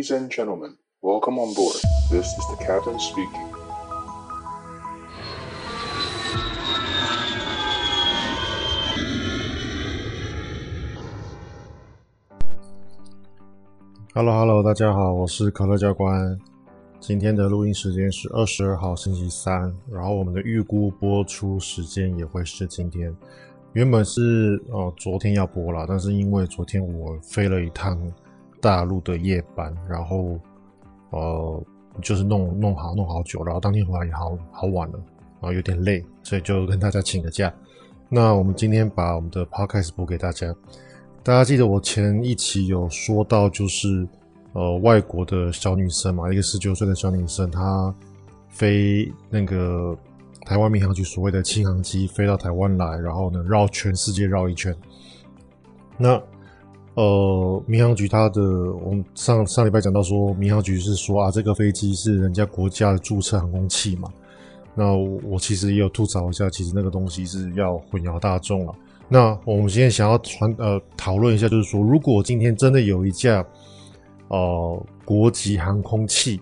[0.00, 1.76] Ladies and gentlemen, welcome on board.
[2.10, 3.52] This is the captain speaking.
[14.14, 16.38] Hello Hello，大家好，我是可乐教官。
[16.98, 23.14] 今天的录音时间是二十二号星期三，然后我们的预估播出时间也会是今天。
[23.74, 28.00] 原本是呃昨天要播啦，但是因为昨天我飞了一趟
[28.60, 30.38] 大陆的夜班，然后
[31.10, 31.62] 呃
[32.02, 34.98] 就是弄弄好弄好久，然后当天回来也好好晚了，
[35.40, 37.52] 然后有点累，所以就跟大家请个假。
[38.08, 40.54] 那我们今天把我们的 podcast 播给大家。
[41.22, 44.06] 大家记得我前一期有说到，就是
[44.52, 47.94] 呃外国的小女生嘛，一个十九岁的小女生，她
[48.48, 49.96] 飞那个。
[50.46, 54.74] 台湾民航局所谓的轻航机飞到台湾来，然后呢绕全世界绕一圈。
[55.98, 56.20] 那
[57.00, 64.12] 呃，民航局它的我们上上礼拜讲到说，民航局是说啊，这个飞机是人家国家的注册航空器嘛。
[64.74, 68.74] 那我，其实也有吐槽一下，其实那个东西是要混淆大众了。
[69.08, 73.42] 那我们今天想要传呃讨论一下，就是说，如果今天真的有一架
[74.28, 76.38] 呃国籍航空器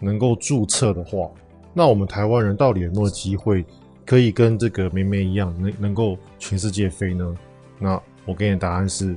[0.00, 1.30] 能够注册的话。
[1.74, 3.62] 那我们台湾人到底有没有机会
[4.06, 7.36] 可以跟这个妹妹一样，能能够全世界飞呢？
[7.78, 9.14] 那我给你的答案是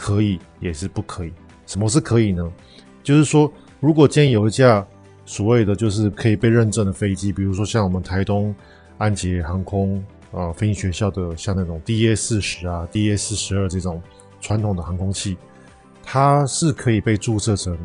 [0.00, 1.32] 可以，也是不可以。
[1.66, 2.50] 什么是可以呢？
[3.02, 4.86] 就是说，如果今天有一架
[5.26, 8.54] 所谓的就是可以被认证的飞机，比如说像我们台东
[8.96, 14.02] 安捷航空啊飞行学校的像那种 DA 四十啊、DA 四十二这种
[14.40, 15.36] 传统的航空器，
[16.02, 17.76] 它是可以被注册成。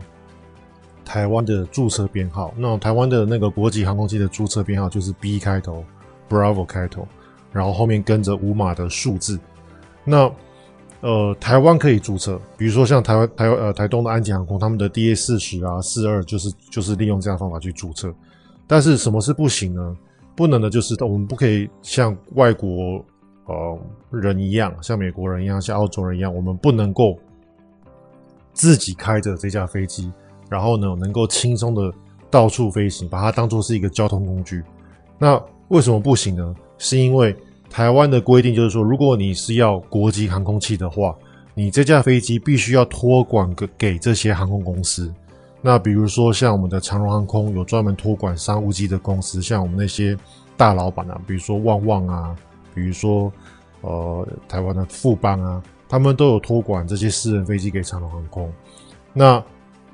[1.04, 5.86] 台湾的注册编号，那台湾的那个国籍航空器的注册编号就是 B 开头
[6.28, 7.08] ，Bravo 开头，
[7.52, 9.40] 然后后面跟着五码的数字。
[10.04, 10.32] 那
[11.06, 18.12] 呃，台湾可以注册，比如说像台湾台呃台东的安捷航空，他们的 DA 四十啊四二就是就是利用这样的方法去注册。
[18.66, 19.96] 但是什么是不行呢？
[20.36, 23.06] 不能的就是我们不可以像外国
[23.46, 23.80] 呃
[24.10, 27.20] 人一样，像美国人一样，像澳洲人一样，我们不能够
[28.52, 30.12] 自己开着这架飞机。
[30.50, 31.94] 然后呢，能够轻松的
[32.32, 34.64] 到处飞行，把它当做是一个交通工具。
[35.20, 36.56] 那为什么不行呢？
[36.80, 37.36] 是因为
[37.76, 41.14] 台湾的规定就是说，如果你是要国际航空器的话，
[41.54, 45.14] 你这架飞机必须要托管给给这些航空公司。
[45.62, 50.18] 那比如说像我们的长荣航空有专门托管商务机的公司，像我们那些
[50.56, 52.34] 大老板啊，比如说旺旺啊，
[52.74, 53.30] 比如说
[53.82, 58.50] 呃台湾的富邦啊，他们都有托管这些私人飞机给长荣航空。
[59.12, 59.44] 那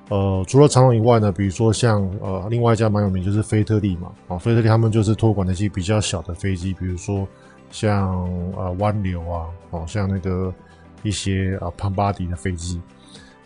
[0.09, 7.27] 呃，除了长荣以外呢，比如说像呃，另外一家蛮有名就是菲特利嘛，啊，菲特利他们就是托管那些比较小的飞机，比如说
[7.71, 8.11] 像
[8.55, 10.53] 呃湾流啊，哦，像那个
[11.01, 12.79] 一些啊庞巴迪的飞机。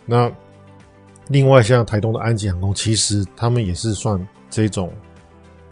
[0.04, 0.30] 那
[1.28, 4.92] 另外像台东的安吉航空，其实他们也是算这种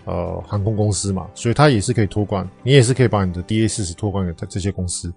[0.04, 5.12] 呃航空公司嘛，所以它也是可以托管，你也是可以把你的 DA 四十托管给这些公司，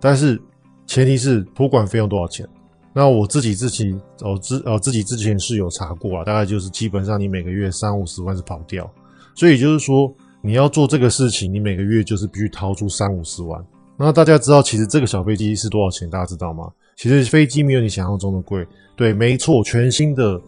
[0.00, 0.40] 但是
[0.86, 2.48] 前提是托管费用多少钱？
[2.92, 8.90] 那我自己自己哦之哦自己之前是有查过啊，大概就是基本上你每个月三五十万是跑不掉，
[9.34, 10.12] 所以就是说
[10.42, 13.64] 你要做这个事情，你每个月就是必须掏出三五十万。
[13.96, 16.10] 那大家知道其实这个小飞机是多少钱？
[16.10, 16.68] 大家知道吗？
[16.96, 18.66] 其实飞机没有你想象中的贵，
[18.96, 20.40] 对，没错，全新的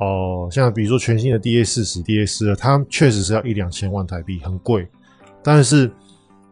[0.00, 4.86] 哦、像比如说全新的 DA 四十、DA 四二，它确实是要一两千万台币，很贵。
[5.42, 5.90] 但是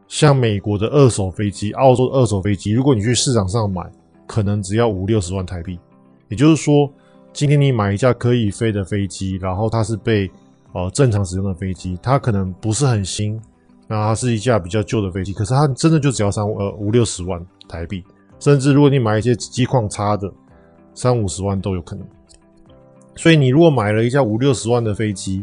[0.09, 3.89] 像美国的二手飞机、澳洲的二手飞机，如果你去市场上买，
[4.27, 5.79] 可能只要五六十万台币，
[6.29, 6.93] 也就是说，
[7.33, 10.29] 今天你买一架可以飞的飞机，然后它是被
[10.77, 13.41] 呃正常使用的飞机，它可能不是很新，
[13.89, 18.05] 那它是一架比较旧的飞机，可是它真的就只要三呃五六十万台币，
[18.39, 20.31] 甚至如果你买一些机况差的，
[20.93, 22.07] 三五十万都有可能。
[23.15, 25.43] 所以你如果买了一架五六十万的飞机，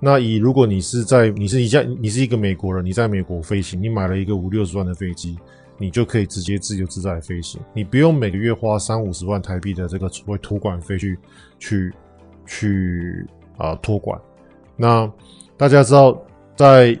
[0.00, 5.38] 那以如果你是在你是一架你是一个美国人，你在美国飞行，你买了一个五六十万的飞机。
[5.76, 11.18] 你就可以直接自由自在飞行，你不用每个月花三五十万台币的这个所谓托管费去
[11.58, 11.92] 去
[12.46, 13.26] 去
[13.56, 14.16] 啊、托管。
[14.76, 15.10] 那
[15.56, 16.16] 大家知道，
[16.56, 16.98] 在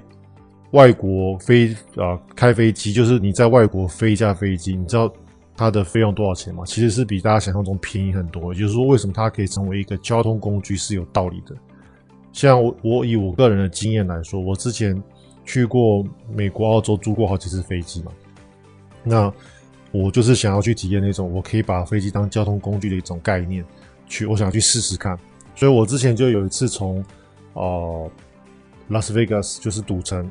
[0.70, 5.12] 外国飞啊、开飞机，就是你在外国飞一架飞机，你知道
[5.56, 6.64] 它的费用多少钱吗？
[6.66, 8.52] 其实是比大家想象中便宜很多。
[8.52, 11.54] 也就是说，为什么它可以成为一个交通工具是有道理的。
[12.32, 15.00] 像我我以我个人的经验来说，我之前
[15.44, 18.10] 去过美国、澳洲，租过好几次飞机嘛。
[19.04, 19.32] 那
[19.92, 23.64] 我就是想要去体验那种我可以把飞机当交通工具的一种概念，
[24.08, 25.16] 去我想去试试看。
[25.54, 27.04] 所以我之前就有一次从
[27.54, 28.10] 呃
[28.88, 30.30] 拉斯维加斯就是赌城，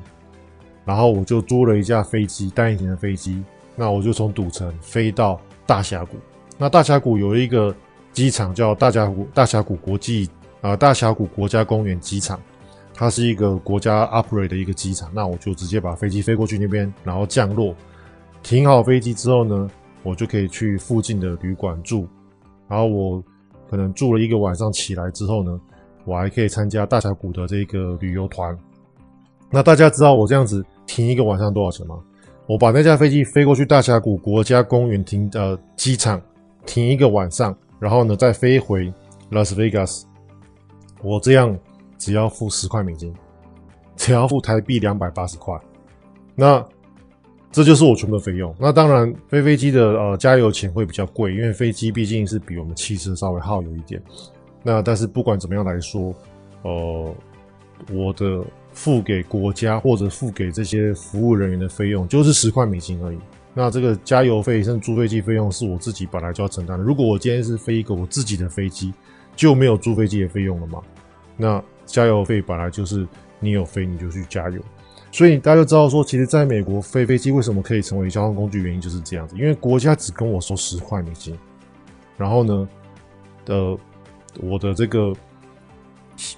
[0.85, 3.43] 然后我就租了一架飞机，单引擎的飞机。
[3.75, 6.17] 那我就从赌城飞到大峡谷。
[6.57, 7.75] 那大峡谷有一个
[8.11, 10.29] 机场叫大峡谷大峡谷国际
[10.61, 12.39] 啊、大峡谷国家公园机场，
[12.93, 15.09] 它是一个国家 operate 的一个机场。
[15.13, 17.75] 那我就直接把飞机飞过去那边，然后降落，
[18.43, 19.67] 停好飞机之后呢，
[20.03, 22.07] 我就可以去附近的旅馆住。
[22.67, 23.23] 然后我
[23.69, 25.59] 可能住了一个晚上，起来之后呢，
[26.05, 28.57] 我还可以参加大峡谷的这个旅游团。
[29.49, 31.99] 那大家知道我这样子停一个晚上多少钱吗？
[32.45, 36.21] 我把那架飞机飞过去大峡谷国家公园停呃机场
[36.65, 38.91] 停一个晚上，然后呢再飞回
[39.29, 40.05] 拉斯维加斯，
[41.01, 41.57] 我这样
[41.97, 43.13] 只要付十块美金，
[43.95, 45.57] 只要付台币两百八十块。
[46.35, 46.65] 那
[47.51, 48.53] 这就是我全部的费用。
[48.59, 54.01] 那当然飞飞机的呃加油钱会比较贵，因为飞机毕竟是比我们汽车稍微耗油一点。
[54.63, 56.15] 那但是不管怎么样来说，
[56.63, 57.15] 呃，
[57.91, 58.43] 我的。
[58.75, 63.19] 付给国家或者付给这些服务人员的费用就是十块美金而已。
[63.53, 66.83] 那这个加油费甚至租飞机费用是我自己本来就要承担的。
[66.83, 68.91] 如果我今天是飞一个我自己的飞机，
[69.35, 70.81] 就没有租飞机的费用了嘛？
[71.37, 73.07] 那加油费本来就是
[73.39, 74.59] 你有飞你就去加油。
[75.11, 81.37] 所以大家就知道说，其实在美国飞飞机为什么可以成为交通工具，原因就是这样子，因为国家只跟我收十块美金，
[82.17, 82.67] 然后呢，
[83.45, 83.77] 呃，
[84.41, 85.13] 我的这个。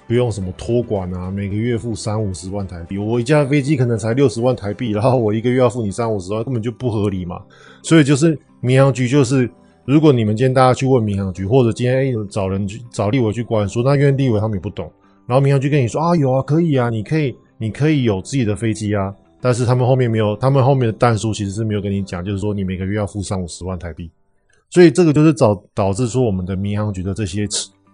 [0.06, 7.42] 不用什么托管啊，每个月付三五十万台币，我一架飞机可能才六十万台币，然后我一个月要付你三五十万，根本就不合理嘛。
[7.82, 9.48] 所以就是民航局，就是
[9.84, 14.90] 如果你们今天大家去问民航局，或者今天找人去找立委去关说，那因为立委他们也不懂，
[15.26, 24.10] 然后民航局跟你说啊有啊可以啊，你可以你可以有自己的飞机啊，但是他们后面没有，他们后面的弹书其实是没有跟你讲，就是说你每个月要付三五十万台币，
[24.70, 27.46] 所以这个就是导导致说我们的民航局的这些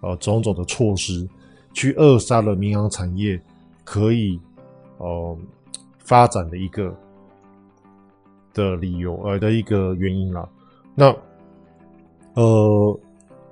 [0.03, 1.27] 呃种种的措施。
[1.75, 3.41] 去扼杀了民航产业
[3.83, 4.39] 可以
[4.99, 5.35] 呃
[5.97, 6.95] 发展的一个
[8.53, 10.47] 的理由呃的一个原因啦。
[10.93, 11.11] 那
[12.35, 12.99] 呃，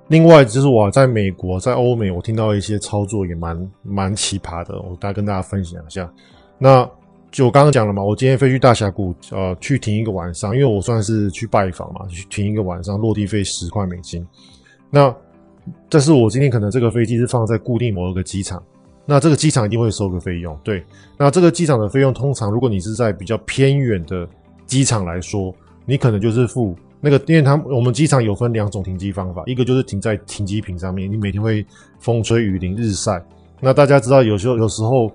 [0.06, 6.08] 另外就是我在美国在欧美，我听到一些操作也蛮蛮奇葩的，我大概跟大家分享一下。
[6.58, 6.88] 那
[7.32, 14.24] 就我刚刚讲了嘛，我今天飞去大峡谷呃去停一个晚上，因为我算是去拜访嘛，去停一个晚上，落地费十块美金。
[14.90, 15.12] 那
[15.88, 18.62] 但是我今天可能这个飞机是放在固定某一个机场，
[19.06, 20.58] 那这个机场一定会收个费用。
[20.64, 20.84] 对，
[21.18, 24.26] 那这个机场的费用通常如果你是在比较偏远的
[24.66, 25.54] 机场来说，
[25.84, 31.64] 你可能就是付那个，因为他我们机场有分两种停机方法，一个就是停在停机坪上面，你每天会
[31.98, 33.22] 风吹雨淋日晒。
[33.60, 35.10] 那大家知道有时候有时候，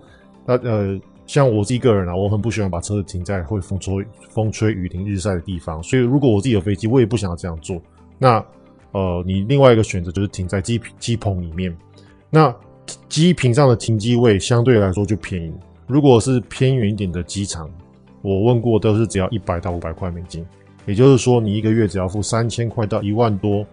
[0.45, 7.81] 那呃，像我自己个人啊，我很不喜欢把车子停在会风吹风吹雨淋日晒的地方，所以如果我自己有飞机，我也不想要这样做。
[8.17, 8.43] 那
[8.91, 11.75] 呃，你另外一个选择就是停在机机棚里面，
[12.29, 12.53] 那
[13.09, 15.53] 机坪上的停机位相对来说就便宜。
[15.85, 17.69] 如果是偏远一点的机场，
[18.21, 20.45] 我问过都是只要一百到五百块美金，
[20.85, 23.65] 也就是说你一个月只要付三千块到一万多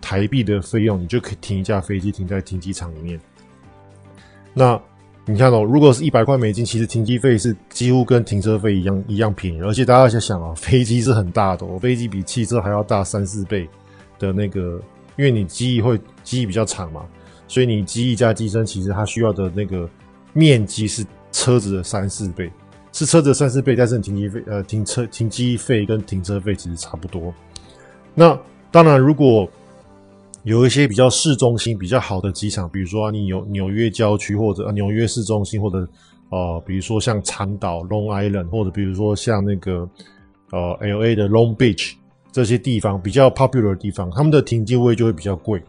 [0.00, 3.20] 台币的费用，你就可以停一架飞机停在停机场里面。
[4.54, 4.80] 那
[5.24, 13.68] 你看哦，如果是一百块美金，其实停机费是几乎跟停车费一样一样便宜，而且大家想想啊，飞机是很大的哦，飞机比汽车还要大三四倍。
[14.22, 14.80] 的那个，
[15.16, 17.04] 因为你机翼会机翼比较长嘛，
[17.48, 19.88] 所以你机翼加机身其实它需要的那个
[20.32, 22.48] 面积是车子的三四倍，
[22.92, 27.34] 是车子的三四倍，但是你停机费呃停车停机费跟停车费其实差不多。
[28.14, 28.38] 那
[28.70, 29.48] 当然，如果
[30.44, 35.88] 有一些比较市中心比较好的机场，比如说你有纽约郊区或者纽约市中心，或者
[36.30, 39.88] 呃比如说像长岛 Long Island，或者比如说像那个
[40.52, 41.94] 呃 LA 的 Long Beach。
[42.32, 45.62] 这些地方比较 popular 的地方，他们的停机位就会比较贵。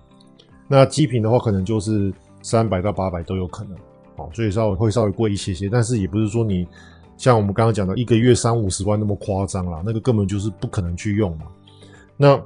[0.65, 3.75] 那机坪的话，可能就是三百到八百都有可能，
[4.15, 5.67] 哦，所以稍微会稍微贵一些些。
[5.67, 6.65] 但是也不是说你
[7.17, 11.48] 像我们刚刚讲的一个月三五十万那么夸张啦，那个根本就是不可能去用嘛。
[12.15, 12.41] 那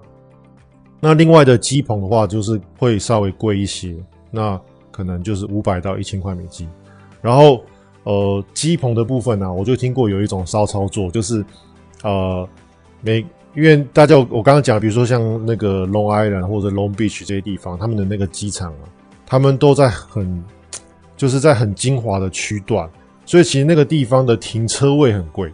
[1.00, 3.96] 那另外的机棚的话，就是会稍微贵一些，
[4.32, 4.60] 那
[4.92, 6.68] 可能就是五百到一千块美金。
[7.22, 7.64] 然后
[8.04, 11.46] 呃，机棚的部分呢，啊，我就听过有一种骚操作，就是
[12.02, 12.50] 呃
[13.02, 13.24] 每。
[13.58, 18.86] 因为大家我刚刚讲，比如说像那个 Long Island 或者 Long Beach 这些地方，他们的那个机场啊，
[19.26, 20.44] 他们都在很
[21.16, 22.88] 就是在很精华的区段，
[23.26, 25.52] 所以其实那个地方的停车位很贵。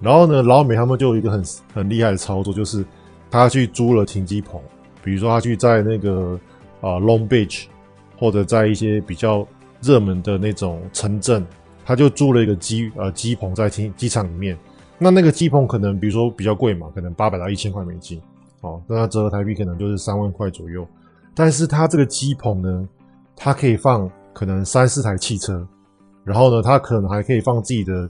[0.00, 1.42] 然后呢，老美他们就有一个很
[1.74, 2.84] 很厉害的操作，就是
[3.28, 4.60] 他去租了停机棚，
[5.02, 6.38] 比如说他去在那个
[6.80, 7.64] 啊 Long Beach
[8.16, 9.44] 或者在一些比较
[9.80, 11.44] 热门的那种城镇，
[11.84, 14.56] 他就租了一个机呃机棚在停机场里面。
[15.02, 18.20] 那那个机棚可能，比如说比较贵嘛，可能八百到一千块美金，
[18.60, 20.86] 哦，那它折合台币可能就是三万块左右。
[21.34, 22.88] 但是它这个机棚呢，
[23.34, 25.66] 它可以放可能三四台汽车，
[26.24, 28.08] 然后呢，它可能还可以放自己的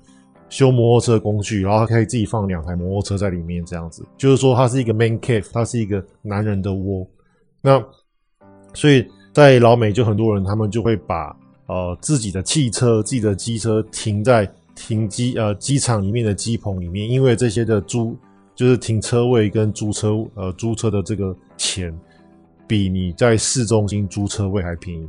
[0.49, 7.07] 修摩托车工具，然后它可以自己放两台摩托车在里面，这样子，就是说它是一个 man cave，它是一个男人的窝。
[7.61, 7.83] 那
[8.75, 11.35] 所以在老美就很多人他们就会把
[11.67, 18.17] 呃自己的汽车、自己的机车停在停机呃机场里面的机棚里面，因为这些的租
[18.55, 21.93] 就是停车位跟租车呃租车的这个钱
[22.67, 25.09] 比你在市中心租车位还便宜。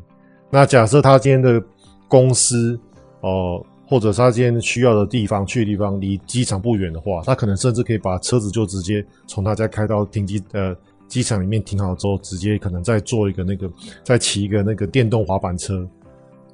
[0.49, 1.63] 那假设他今天的
[2.07, 2.79] 公司
[3.21, 3.65] 哦。
[3.85, 10.75] 或者他今天需要的地方，去的地方离机场不远的话，他可能甚至可以把车子就直接从他家开到停机呃
[11.07, 13.69] 机场里面停好之后，直接可能再做一个那个
[14.01, 15.85] 再骑一个那个电动滑板车，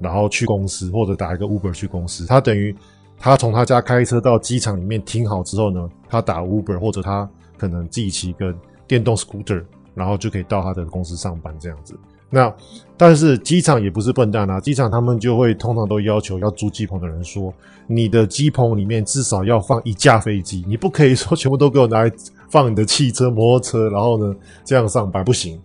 [0.00, 2.26] 然后去公司或者打一个 Uber 去公司。
[2.26, 2.74] 他等于
[3.22, 8.52] 他从他家开车到机场里面停好之后呢，他打 Uber 或者他可能自己骑个
[8.88, 9.62] 电动 scooter，
[9.94, 11.94] 然后就可以到他的公司上班这样子。
[12.30, 12.50] 那
[12.96, 17.52] 但是机场也不是笨蛋啊，机场他们就会通常都要求要租机棚的人说，
[17.86, 22.12] 你的机棚里面至少要放一架飞机，你不可以说全部都给我拿来
[22.48, 24.34] 放你的汽车、摩托车，然后呢
[24.64, 25.60] 这样上班不行。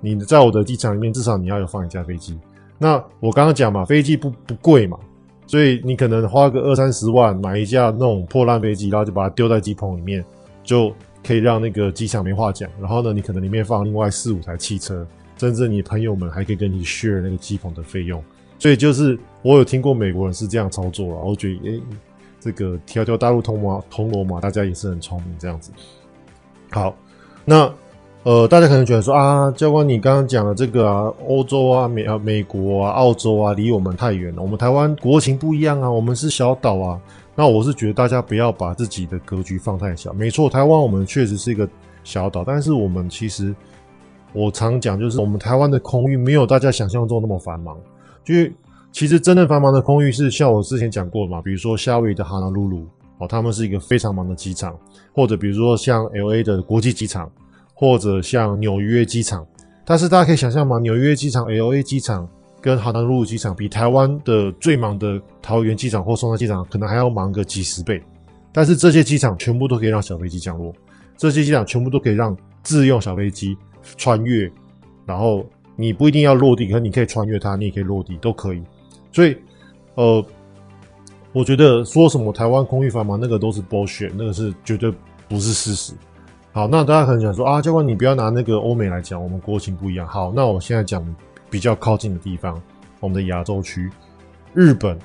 [0.00, 2.38] 你在我的机场里面至少你要有放一架飞机。
[2.78, 4.98] 那我刚刚讲嘛，飞机不不贵嘛，
[5.48, 10.24] 所以你可能花个二三十万买一架那种破烂飞机，然后就把它丢在机棚里面，
[10.62, 10.94] 就
[11.26, 12.70] 可以让那个机场没话讲。
[12.78, 15.04] 然后呢，你可能里面放另外四五台汽车。
[15.38, 18.20] 甚至你朋友们还可以跟你 share 那个机棚的费用，
[18.58, 21.80] 所以就是我有听过美国人是这样操作了，我觉得诶、
[22.40, 25.70] 这个条条大路通罗通罗马，大家也是很聪明这样子。
[26.72, 26.92] 好，
[27.44, 27.72] 那
[28.24, 37.00] 呃，大家可能觉得说啊，教官你刚刚讲的这个啊，欧洲啊、美啊、美国啊、澳洲啊，离我们太远了，我们台湾国情不一样啊，我们是小岛啊。
[37.34, 40.12] 那我是觉得大家不要把自己的格局放太小。
[40.12, 41.68] 没错，台湾我们确实是一个
[42.02, 43.54] 小岛，但是我们其实。
[44.34, 47.78] 我常讲，就是我们台湾的空域没有大家想象中那么繁忙。
[48.22, 48.34] 就
[48.92, 54.78] 其实真正繁忙的空域是像我之前讲过嘛，比如说夏威夷的哈纳鲁鲁哦，他们是一个非常忙的机场，
[55.14, 57.30] 或者比如说像 LA 的国际机场，
[57.80, 59.46] 或者像纽约机场。
[59.84, 60.80] 但是大家可以想象吗？
[60.80, 62.28] 纽约机场、LA 机场
[62.60, 68.02] 跟哈纳鲁鲁机场比台湾的最忙的桃园机场或松山机场可能还要忙个几十倍。
[68.52, 70.74] 但是这些机场全部都可以让小飞机降落，
[71.16, 73.56] 这些机场全部都可以让自用小飞机。
[73.96, 74.50] 穿越，
[75.06, 78.62] 然后你不一定要落地，可你可以穿越它，你也可以落地，都可以。
[79.12, 79.34] 所以，
[79.94, 80.22] 呃，
[81.32, 84.92] 我觉得说什么台湾空域繁忙，那个都是 bullshit，那个是绝对
[85.26, 85.94] 不是事实。
[86.58, 90.04] 好，那大家可能想说啊，教官你不要拿那个欧美来讲，我们国情不一样。
[90.04, 91.06] 好，那我现在讲
[91.48, 92.60] 比较靠近的地方，
[92.98, 93.88] 我们的亚洲区，
[94.54, 94.98] 日本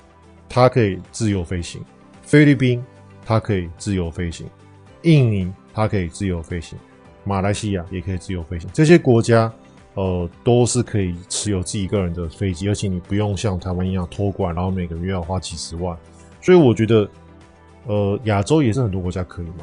[0.49, 1.79] 它可以自由飞行，
[2.23, 2.83] 菲律宾
[3.23, 4.47] 它可以自由飞行，
[5.03, 6.75] 印尼它可以自由飞行。
[7.23, 9.53] 马来西亚也可以自由飞行，这些国家，
[9.93, 15.95] 呃，都是可以持有自己个人的飞机，而且你不用像台湾一样托管，然后每个月要花几十万。
[16.41, 17.07] 所以我觉得，
[17.85, 19.57] 呃，亚洲也是很多国家可以嘛。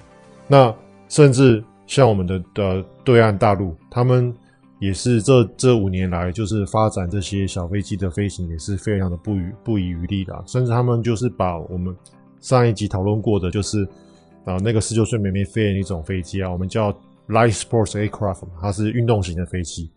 [0.47, 0.73] 那
[1.09, 4.33] 甚至像我们的的对岸大陆，他们
[4.79, 11.93] 也是这这五年来就是发展这些小飞机的飞行也是非常的不遗不遗余力的，甚至他们就是把我们
[12.39, 13.85] 上一集讨论过的，就是
[14.45, 16.97] 啊、那个十九岁妹妹飞的那种飞机啊，我们叫。
[17.29, 19.89] Light Sports Aircraft，它是运动型的飞机。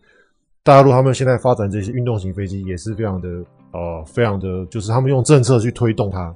[0.62, 3.28] 大陆他们现在发展这些运动型飞机也是非常的
[3.72, 6.32] 呃，非常的，就是他们用政策去推动它。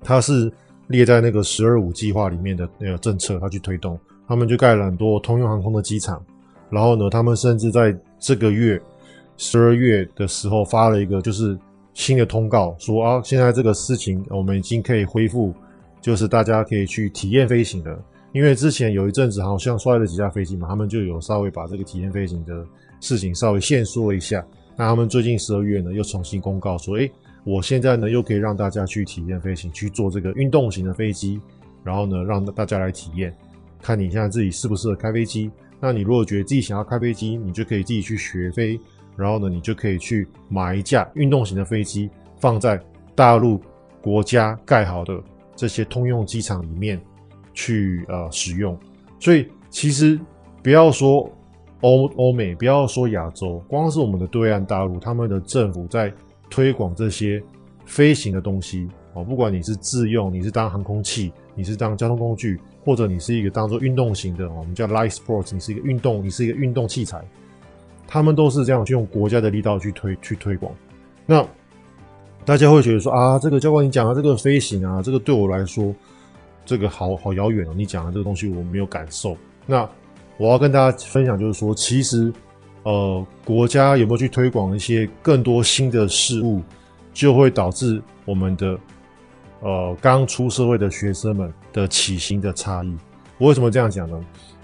[0.00, 0.50] 它是
[0.88, 3.98] 列在那个“十二五”计划里面的那个政策，他去推动。
[4.26, 6.22] 他们就盖了很多通用航空的机场。
[6.68, 8.78] 然后呢，他们甚至在这个月
[9.38, 11.58] 十二月的时候发了一个就是
[11.94, 15.54] 新的通告，说啊，现在这个事情我们已经可以恢复，
[16.02, 17.98] 就是大家可以去体验飞行了。
[18.32, 22.62] 因为之前有一阵子好像摔了几架飞机嘛，他们就有稍微把这个体验飞行的
[23.00, 24.46] 事情稍微限缩了一下。
[24.76, 27.10] 那他们最近十二月呢，又重新公告说，诶，
[27.44, 31.40] 我现在呢又可以让大家去体验飞行，去做这个运动型的飞机，
[31.82, 33.34] 然后呢让大家来体验，
[33.80, 35.50] 看你现在自己适不适合开飞机。
[35.80, 38.78] 那你如果觉得自己想要开飞机，你就可以自己去学飞，
[39.16, 42.80] 然后呢你就可以去买一架运动型的飞机，放在
[43.14, 43.60] 大陆
[44.00, 45.20] 国家盖好的
[45.54, 47.00] 这些通用机场里面。
[47.54, 48.78] 去呃使用，
[49.18, 50.16] 所以其实
[50.62, 51.28] 不要说
[51.80, 56.12] 欧欧美，不要说亚洲，光是我们的对岸大陆，他们的政府在
[56.48, 57.42] 推广这些
[57.84, 67.22] 飞行的东西哦，不管你是自用，你是当航空器，你是当交通工具，或者你是一个当做运动型的，我们叫 light sports，你是一个运动，你是一个运动器材，
[68.06, 70.72] 他们都是这样去用国家的力道去推去推广。
[71.26, 71.46] 那
[72.44, 75.94] 大家会觉得说啊，这个教官你讲的这个飞行啊，这个对我来说。
[76.66, 77.72] 这个好好遥远哦！
[77.74, 79.34] 你讲的这个东西我没有感受。
[79.64, 79.88] 那
[80.36, 82.30] 我要跟大家分享，就是说，其实，
[82.88, 86.62] 呃，国家有没有去推广一些更多新的事物，
[87.12, 88.78] 就会导致我们的
[89.60, 92.96] 呃刚出社会的学生们的起薪的差异。
[93.36, 94.18] 我为什么这样讲呢？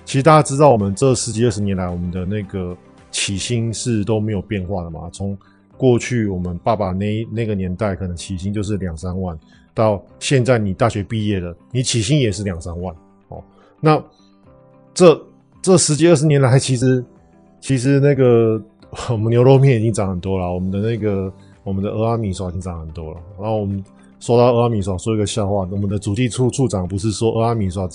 [0.07, 2.75] 其实大家知道，我们这十几二十年来，我们的那个
[3.11, 5.11] 起薪是都没有变化的嘛。
[5.13, 5.37] 从
[5.77, 9.39] 过去我们爸爸那那个年代，可能起薪就是两三万，
[9.75, 12.97] 到现在你大学毕业了，你起薪也是两三万。
[13.29, 13.45] 哦，
[13.81, 14.03] 那
[14.95, 15.23] 这
[15.61, 17.05] 这十几二十年来，其实
[17.65, 18.61] 其实那个
[19.09, 23.21] 我们牛肉面已经涨很多了，我们的那个我们的蚵仔面线已经涨很多了。
[23.41, 23.83] 然后我们
[24.21, 27.89] 说到蚵仔面线，说一个笑话，我们的主计处处长不是说蚵仔面线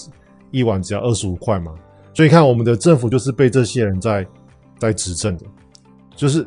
[0.49, 1.71] 一碗只要二十五块吗？
[2.15, 4.25] 所以看我们的政府就是被这些人在
[4.79, 5.45] 在执政的，
[6.15, 6.43] 就是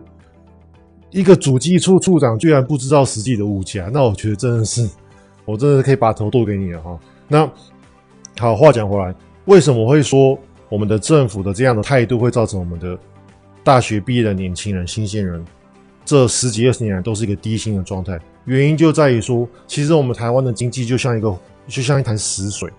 [1.12, 4.90] 一个主计处处长居然不知道实际的物价，那我觉得真的是，
[5.44, 6.98] 我真的是可以把头剁给你了哈。
[7.28, 7.48] 那
[8.36, 9.14] 好，话讲回来，
[9.44, 10.36] 为什么会说
[10.68, 12.98] 我们的政府的这样的态度会造成我们的
[13.64, 15.44] 大学毕业的年轻人、新鲜人
[16.04, 18.18] 这十几二十年来都是一个低薪的状态？
[18.44, 22.70] 原因就在于说，其实我们台湾的经济就像一个就像一潭死水，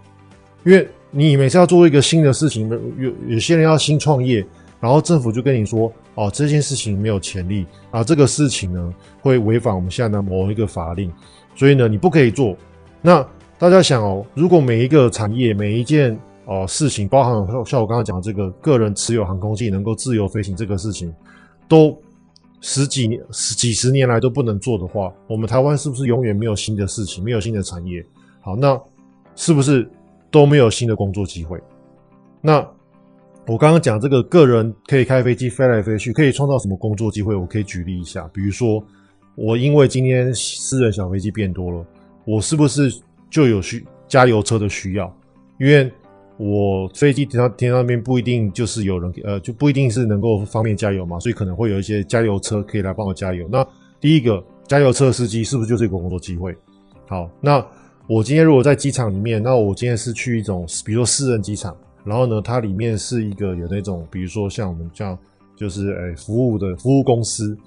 [0.63, 0.87] 因为。
[1.15, 4.43] 你每次要做一个新的事情，有有些人要新创业，
[4.79, 11.13] 然后政府就跟你说，哦，这件事情没有潜力啊，这个事情呢会违反我们现在的某一个法令，
[11.55, 12.57] 所以呢你不可以做。
[12.99, 13.23] 那
[13.59, 17.33] 大家想哦，如果每一个产业每一件哦事情，包含
[17.65, 21.13] 像我刚刚讲这个个人持有航空器能够自由飞行这个事情，
[21.67, 21.97] 都
[22.61, 28.05] 十几年、十几十年来都不能做的话，我们台湾是不是永远没有新的事情，没有新的产业？
[28.41, 28.79] 好，那
[29.35, 29.89] 是不是？
[30.31, 31.61] 都没有新的工作机会。
[32.41, 32.57] 那
[33.45, 37.35] 我刚刚讲这个个人可以开飞机飞来飞去，可以创造什么工作机会？
[37.35, 38.83] 我可以举例一下，比如说
[39.35, 41.85] 我因为今天私人小飞机变多了，
[42.25, 42.91] 我是不是
[43.29, 45.15] 就有需加油车的需要？
[45.59, 45.91] 因为
[46.43, 53.47] 我飞机停到停到那边不一定就是有人呃，就不一定是能够方便加油嘛，所以可能会有一些加油车可以来帮我加油。
[53.51, 53.65] 那
[53.99, 56.55] 第一个加油车司机是不是就是一个工作机会？
[57.07, 57.65] 好，那。
[58.05, 61.73] 我今天如果在机场里面，那我今天是去一种，比如说私人机场，
[62.03, 65.17] 然后呢，它里面是一个有那种，比如说像我们这样，
[65.55, 67.57] 就是诶、服务的服务公司，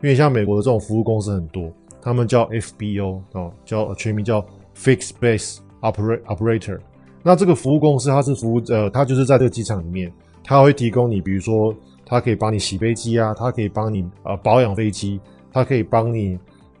[0.00, 4.40] 因为像美国的这种服务公司很多，他们叫 FBO 哦，叫全名叫
[4.76, 6.78] Fixed Base Operator。
[7.22, 15.20] 那这个服务公司它是服务呃，它就是在这个机场里面，它会提供你，比如说它可以帮你洗飞机啊，它可以帮你呃保养飞机，
[15.52, 16.38] 它可以帮你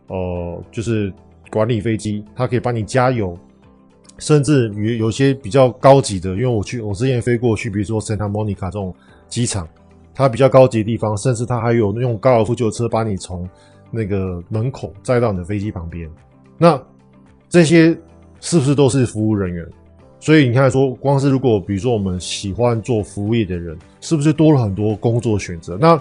[0.08, 1.12] 呃就是。
[1.52, 3.36] 管理飞机，它可以帮你加油，
[4.18, 8.94] 甚至于有些比较高级的，因为我去我之前飞过去，比如说 Santa Monica 这种
[9.28, 9.68] 机场，
[10.14, 13.50] 它比较高级的地方，甚至它还有用高尔夫球车把你从
[13.90, 16.08] 那个门口载到你的飞机旁边。
[16.56, 16.80] 那
[17.48, 17.98] 这些
[18.38, 19.66] 是不是都是服务人员？
[20.20, 25.78] 所以你看说，光是如果比如说我们喜欢做服务业的人，是不是多了很多工作选择？
[25.80, 26.00] 那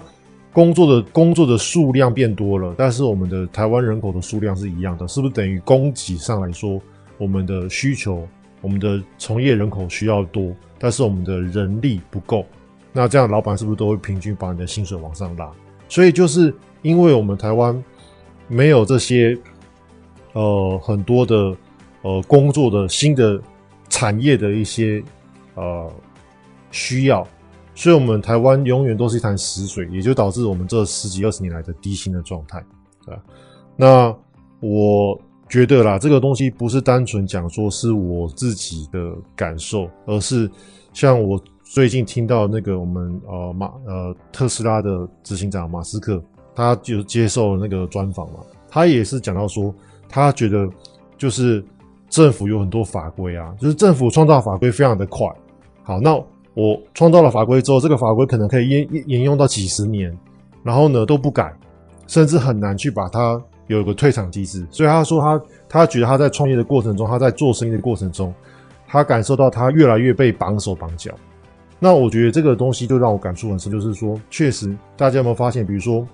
[0.52, 6.82] 工作的工作的数量变多了，但是我们的台湾人口的数量是一样的，是不是等于供给上来说，
[7.18, 8.28] 我们的需求，
[8.60, 12.46] 我们的从业人口需要多，但是我们的人力不够？
[12.92, 15.50] 那这样老板是不是都会平均把你的薪水往上拉？
[15.88, 17.82] 所以就是因为我们台湾
[18.48, 19.38] 没有这些
[20.34, 21.56] 呃很多的
[22.02, 23.40] 呃工作的新的
[24.00, 25.04] 产业的一些
[25.56, 25.92] 呃
[26.72, 27.28] 需要。
[27.76, 32.64] 所以，我们台湾永远都是一潭死水，也就导致我们这十几二十年来的低薪的状态，
[33.06, 33.22] 对吧？
[33.76, 34.16] 那
[34.60, 40.50] 我觉得啦，这个东西不是单纯讲说是我自己的感受，而是
[40.94, 46.22] 像我最近听到那个我们呃马呃特斯拉的执行长马斯克，
[46.54, 49.74] 他就接受了那个专访嘛，他也是讲到说，
[50.10, 50.70] 他觉得
[51.18, 51.64] 就是
[52.10, 55.28] 政府有很多法规啊，就是政府创造法规非常的快。
[55.84, 56.22] 好，那。
[56.56, 60.14] 我创造了法规之后，这个法规可能可以沿沿用到几十年，
[60.62, 61.54] 然后呢都不改，
[62.06, 64.68] 甚至很难去把它有一个退场机制。
[64.70, 68.34] 所以他说他他觉得他在创业的过程中，他在做生意的过程中，
[68.88, 71.14] 他感受到他越来越被绑手绑脚。
[71.78, 76.06] 那我觉得这个东西就让我感触很深，就是说，确实大家有没有发现，比如说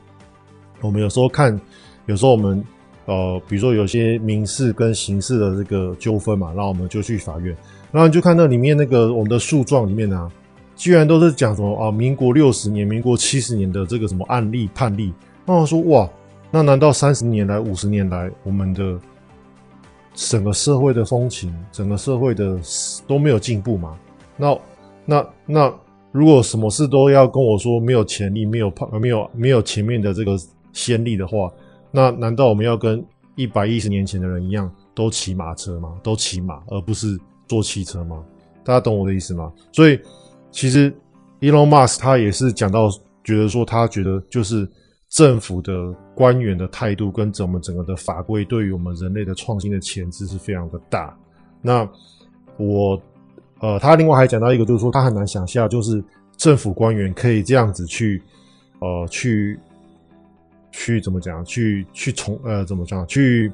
[0.81, 1.59] 我们有时候看，
[2.05, 2.63] 有时候我们
[3.05, 7.55] 呃，比如说有些民事跟刑事的这个纠纷嘛，那我们就去法院。
[7.91, 10.29] 然后你就看到里面那个我们的诉状里面啊，
[10.75, 15.13] 居然都是讲什么啊，民国六十年、民国七十年的这个什么案例判例。
[15.45, 16.09] 那我说哇，
[16.51, 18.99] 那难道三十年来、五十年来，我们的
[20.13, 22.59] 整个社会的风情、整个社会的
[23.07, 23.95] 都没有进步吗？
[24.35, 24.57] 那
[25.05, 25.73] 那那，
[26.11, 30.35] 如果什么事都要跟我说没有潜力、没有判、没有没有前面的这个
[30.73, 31.51] 先例的话，
[31.95, 33.03] 那难道我们要跟
[33.35, 35.95] 一百一十年前的人一样，都骑马车吗？
[36.03, 37.17] 都骑马，而不是？
[37.47, 38.23] 坐汽车吗？
[38.63, 39.53] 大家懂我的意思吗？
[39.71, 39.99] 所以
[40.49, 40.91] 其实
[41.41, 42.89] Elon Musk 他也是讲到，
[43.23, 44.67] 觉得说他觉得就是
[45.09, 45.71] 政府的
[46.15, 51.15] 官员的态度跟整个整个的法规对于我们人类的创新的潜质是非常的大。
[51.61, 51.87] 那
[52.57, 52.99] 我
[53.59, 56.03] 呃，他另外还讲到一个，就是说他很难想象，就是
[56.35, 58.19] 政府官员可以这样子去
[58.79, 59.59] 呃去
[60.77, 61.43] 去怎么讲？
[61.45, 63.07] 去去从呃怎么讲？
[63.07, 63.49] 去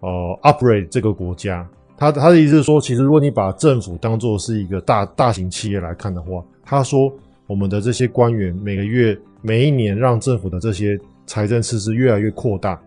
[0.00, 0.08] 呃
[0.42, 1.68] operate 这个国家。
[1.98, 7.12] 他他的意思是说，其实如果你把政府当做是一个大大型企业来看的话，他说
[7.46, 12.80] 我们的这些官员每个月每一年让政府的这些财政赤字越来越扩大，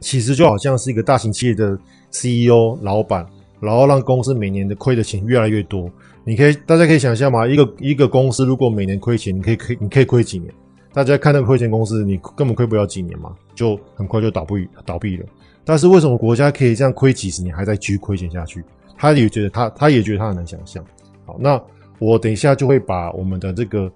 [0.00, 1.78] 其实就好像是一个大型企业的
[2.10, 3.26] CEO 老板。
[3.60, 5.86] 然后让公司每年的亏的钱越来越多，
[6.24, 7.46] 你可以大家可以想象吗？
[7.46, 10.50] 一个一个公司如果每年亏钱，你可以亏你可以亏几年？
[10.92, 15.26] 大家看那个亏钱公司，你根本亏不了几年嘛，就很快就倒闭倒闭了。
[15.64, 18.64] 但是为什么国家可以这样亏几十年还在继续亏钱下去？
[18.96, 20.84] 他也觉得他他也觉得他很难想象。
[21.24, 21.62] 好，那
[21.98, 23.90] 我等一下就会把我们的这个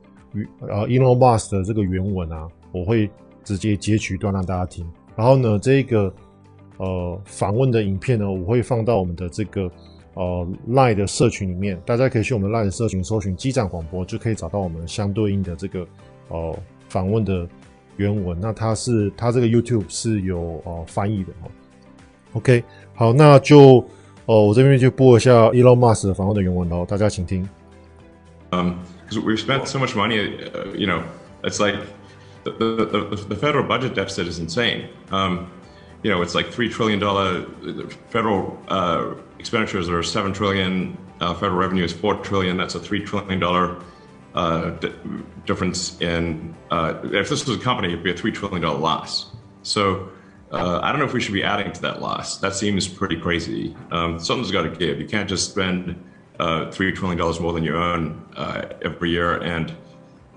[0.61, 3.11] 呃 e l o n m u s 的这个原文啊，我会
[3.42, 4.87] 直接截取一段让大家听。
[5.16, 6.12] 然后呢，这个。
[6.76, 9.70] 呃，访问的影片呢，我会放到我们的这个
[10.14, 15.87] 呃 Line 的社群里面，大家可以去我们 Line 的社群搜寻“机长广播”，就可以找到我们相对应的这个
[16.30, 16.59] 哦
[16.93, 17.47] 访问的
[17.97, 18.38] 原文。
[18.39, 21.51] 那它是它这个 YouTube 是有呃翻译的哦。
[22.34, 23.84] OK，好，那就
[24.25, 27.47] 呃我这边就播一下 Elon Musk 的访问的原文喽，大家请听。
[28.51, 28.73] Um,
[29.08, 31.01] because we've spent so much money, uh, you know,
[31.43, 31.75] it's like
[32.43, 34.86] the the the, the federal budget deficit is insane.
[35.12, 35.47] Um.
[36.03, 37.45] you know, it's like three trillion dollar
[38.10, 40.97] federal uh, expenditures are seven trillion.
[41.19, 42.55] Uh, federal revenue is four trillion.
[42.55, 43.75] That's a three trillion dollar
[44.35, 44.70] uh,
[45.47, 46.55] difference in.
[46.70, 49.31] Uh, if this was a company, it'd be a three trillion dollar loss.
[49.62, 50.11] So
[50.53, 52.38] uh, I don't know if we should be adding to that loss.
[52.38, 53.77] That seems pretty crazy.
[53.90, 55.01] Um, something's got to give.
[55.01, 56.03] You can't just spend
[56.38, 58.27] uh, three trillion dollars more than you own
[58.83, 59.73] every year and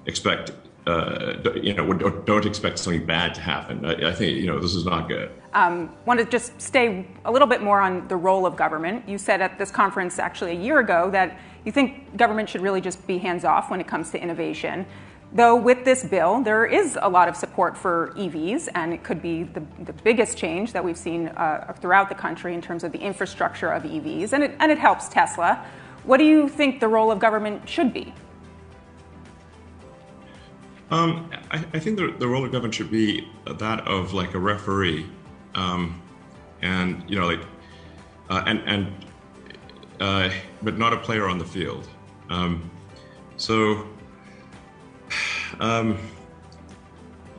[0.06, 0.52] expect
[0.88, 3.86] uh, you know, don't expect something bad to happen.
[3.86, 5.30] I, I, think, you know, this is not good.
[5.54, 9.08] Um, want to just stay a little bit more on the role of government.
[9.08, 12.80] You said at this conference actually a year ago that you think government should really
[12.80, 14.86] just be hands off when it comes to innovation.
[15.34, 19.22] Though with this bill, there is a lot of support for EVs, and it could
[19.22, 22.94] be the, the biggest change that we've seen uh, throughout the country in terms of
[22.94, 25.66] the infrastructure of EVs, and it, and it helps Tesla.
[26.06, 28.14] What do you think the role of government should be?
[30.90, 34.40] Um, I, I, think the, the role of government should be that of like a
[34.40, 35.06] referee,
[35.54, 36.02] um,
[36.62, 37.42] and you know, like,
[38.30, 39.06] uh, and and
[40.00, 40.30] uh,
[40.62, 41.90] but not a player on the field.
[42.30, 42.70] Um,
[43.36, 43.86] so,
[45.60, 45.98] um,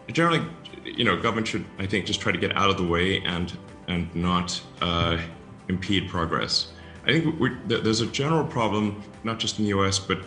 [0.08, 0.42] generally,
[0.84, 3.56] you know, government should, I think, just try to get out of the way and
[3.88, 5.18] and not uh,
[5.68, 6.72] impede progress.
[7.06, 9.98] I think there's a general problem, not just in the U.S.
[9.98, 10.18] but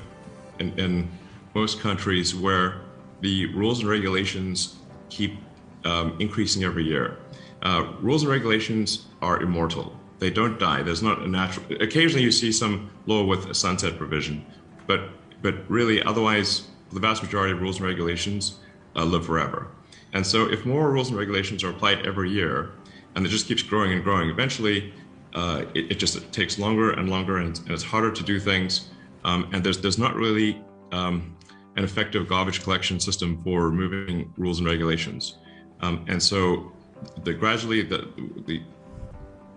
[0.57, 1.12] in, in
[1.53, 2.81] most countries, where
[3.21, 4.77] the rules and regulations
[5.10, 5.38] keep
[5.86, 7.17] um, increasing every year.
[7.62, 9.97] Uh, rules and regulations are immortal.
[10.19, 10.84] They don't die.
[10.84, 11.65] There's not a natural.
[11.81, 14.45] Occasionally, you see some law with a sunset provision,
[14.88, 15.10] but
[15.41, 18.60] but really, otherwise, the vast majority of rules and regulations
[18.95, 19.67] uh, live forever.
[20.13, 22.71] And so, if more rules and regulations are applied every year,
[23.15, 24.93] and it just keeps growing and growing, eventually,
[25.34, 28.39] uh, it, it, just it takes longer and longer, and, and, it's harder to do
[28.39, 28.89] things.
[29.23, 31.36] Um, and there's there's not really um,
[31.77, 35.38] an effective garbage collection system for removing rules and regulations.
[35.81, 36.71] Um, and so
[37.23, 38.10] the, gradually the,
[38.45, 38.62] the,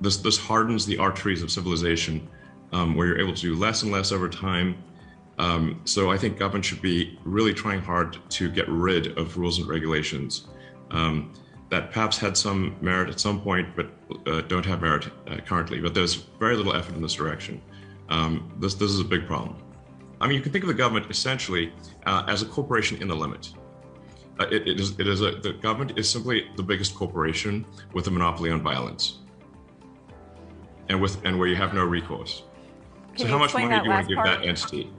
[0.01, 2.29] this, this hardens the arteries of civilization
[2.73, 4.83] um, where you're able to do less and less over time.
[5.39, 9.59] Um, so I think government should be really trying hard to get rid of rules
[9.59, 10.47] and regulations
[10.91, 11.33] um,
[11.71, 13.91] that perhaps had some merit at some point, but
[14.27, 15.81] uh, don't have merit uh, currently.
[15.81, 17.61] But there's very little effort in this direction.
[18.09, 19.57] Um, this, this is a big problem.
[20.21, 21.73] I mean, you can think of the government essentially
[22.07, 23.53] uh, as a corporation in the limit.
[24.41, 28.07] Uh, it, it is, it is a, the government is simply the biggest corporation with
[28.09, 29.19] a monopoly on violence,
[30.89, 32.43] and with and where you have no recourse.
[33.17, 34.41] Can so, how much money do you want to give part?
[34.41, 34.91] that entity?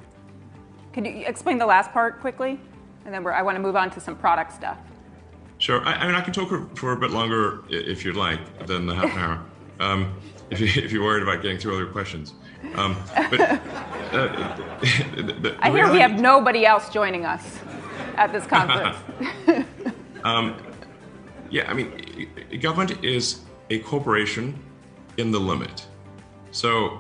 [0.94, 2.58] Can you explain the last part quickly,
[3.04, 4.78] and then I want to move on to some product stuff.
[5.58, 5.82] Sure.
[5.86, 8.86] I, I mean, I can talk for, for, a bit longer if you'd like than
[8.86, 9.46] the half an hour.
[9.78, 10.16] Um,
[10.50, 12.34] if, you, if you're worried about getting through all your questions.
[12.76, 12.96] Um,
[13.30, 13.60] but, uh,
[15.16, 17.60] the, the I hear we have nobody else joining us
[18.16, 18.98] at this conference.
[20.24, 20.56] um,
[21.50, 22.30] yeah, I mean,
[22.60, 24.58] government is a corporation
[25.18, 25.86] in the limit.
[26.52, 27.00] So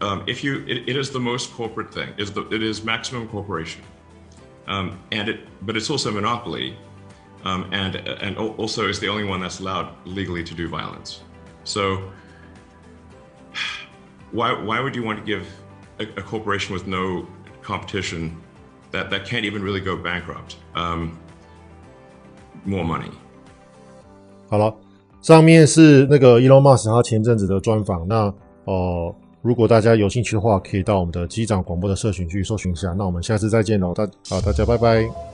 [0.00, 2.12] um, if you, it, it is the most corporate thing.
[2.18, 3.82] Is the, it is maximum corporation,
[4.66, 6.76] um, and it, but it's also a monopoly,
[7.44, 11.22] um, and and also is the only one that's allowed legally to do violence.
[11.64, 12.12] So
[14.34, 15.44] why, why would you want to give
[15.98, 17.24] a, a corporation with no
[17.62, 18.32] competition
[18.92, 21.12] that, that can't even really go bankrupt um,
[22.64, 23.10] more money?
[24.48, 24.74] 好了，
[25.22, 28.06] 上面是那个 Elon Musk 他前阵子的专访。
[28.06, 28.32] 那
[28.64, 32.92] 呃，如果大家有兴趣的话，可以到我们的机长广播的社群去搜寻一下。
[32.92, 35.33] 那我们下次再见喽，大啊大家拜拜。